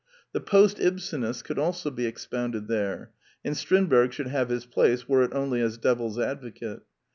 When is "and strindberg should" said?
3.45-4.29